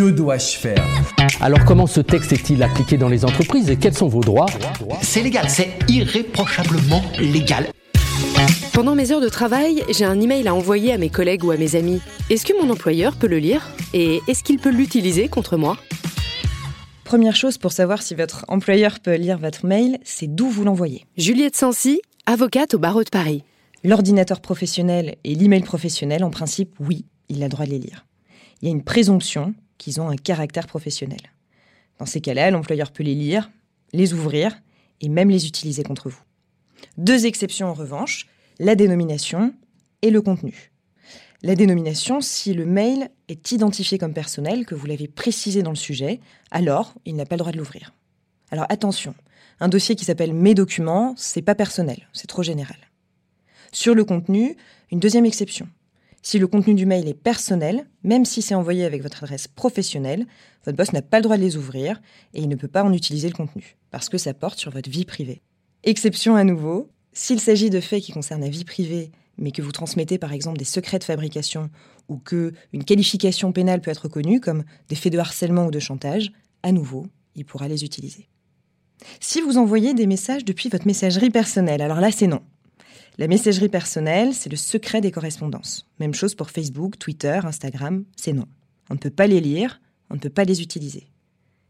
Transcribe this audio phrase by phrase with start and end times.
[0.00, 0.82] Que dois-je faire
[1.42, 4.46] Alors comment ce texte est-il appliqué dans les entreprises et quels sont vos droits
[5.02, 7.66] C'est légal, c'est irréprochablement légal.
[8.72, 11.58] Pendant mes heures de travail, j'ai un email à envoyer à mes collègues ou à
[11.58, 12.00] mes amis.
[12.30, 15.76] Est-ce que mon employeur peut le lire Et est-ce qu'il peut l'utiliser contre moi?
[17.04, 21.04] Première chose pour savoir si votre employeur peut lire votre mail, c'est d'où vous l'envoyez.
[21.18, 23.44] Juliette Sancy, avocate au barreau de Paris.
[23.84, 28.06] L'ordinateur professionnel et l'email professionnel, en principe, oui, il a le droit de les lire.
[28.62, 31.20] Il y a une présomption qu'ils ont un caractère professionnel.
[31.98, 33.50] Dans ces cas-là, l'employeur peut les lire,
[33.92, 34.60] les ouvrir
[35.00, 36.20] et même les utiliser contre vous.
[36.98, 38.26] Deux exceptions en revanche,
[38.58, 39.54] la dénomination
[40.02, 40.70] et le contenu.
[41.42, 45.76] La dénomination, si le mail est identifié comme personnel, que vous l'avez précisé dans le
[45.76, 46.20] sujet,
[46.50, 47.94] alors il n'a pas le droit de l'ouvrir.
[48.50, 49.14] Alors attention,
[49.60, 52.76] un dossier qui s'appelle Mes documents, c'est pas personnel, c'est trop général.
[53.72, 54.56] Sur le contenu,
[54.90, 55.68] une deuxième exception.
[56.22, 60.26] Si le contenu du mail est personnel, même si c'est envoyé avec votre adresse professionnelle,
[60.64, 62.00] votre boss n'a pas le droit de les ouvrir
[62.34, 64.90] et il ne peut pas en utiliser le contenu, parce que ça porte sur votre
[64.90, 65.40] vie privée.
[65.82, 69.72] Exception à nouveau, s'il s'agit de faits qui concernent la vie privée, mais que vous
[69.72, 71.70] transmettez par exemple des secrets de fabrication
[72.08, 75.78] ou que une qualification pénale peut être connue comme des faits de harcèlement ou de
[75.78, 76.32] chantage,
[76.62, 78.28] à nouveau, il pourra les utiliser.
[79.18, 82.42] Si vous envoyez des messages depuis votre messagerie personnelle, alors là c'est non.
[83.18, 85.86] La messagerie personnelle, c'est le secret des correspondances.
[85.98, 88.46] Même chose pour Facebook, Twitter, Instagram, c'est non.
[88.88, 91.08] On ne peut pas les lire, on ne peut pas les utiliser.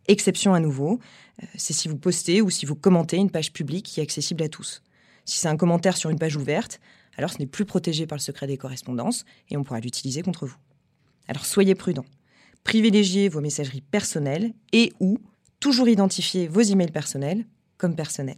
[0.07, 0.99] Exception à nouveau,
[1.43, 4.43] euh, c'est si vous postez ou si vous commentez une page publique qui est accessible
[4.43, 4.83] à tous.
[5.25, 6.81] Si c'est un commentaire sur une page ouverte,
[7.17, 10.47] alors ce n'est plus protégé par le secret des correspondances et on pourra l'utiliser contre
[10.47, 10.57] vous.
[11.29, 12.07] Alors soyez prudents.
[12.65, 15.19] Privilégiez vos messageries personnelles et ou
[15.61, 18.37] toujours identifiez vos emails personnels comme personnels.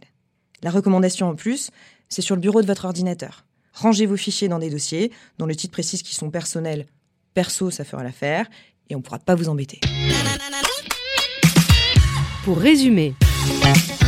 [0.61, 1.71] La recommandation en plus,
[2.13, 3.45] c'est sur le bureau de votre ordinateur.
[3.73, 6.85] Rangez vos fichiers dans des dossiers dont le titre précise qu'ils sont personnels.
[7.33, 8.45] Perso, ça fera l'affaire
[8.89, 9.79] et on ne pourra pas vous embêter.
[12.45, 13.15] Pour résumer,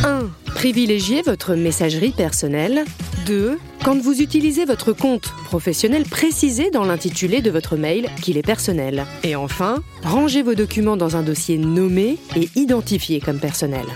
[0.04, 0.30] 1.
[0.54, 2.84] Privilégiez votre messagerie personnelle.
[3.26, 3.58] 2.
[3.84, 9.04] Quand vous utilisez votre compte professionnel, précisez dans l'intitulé de votre mail qu'il est personnel.
[9.24, 13.86] Et enfin, rangez vos documents dans un dossier nommé et identifié comme personnel.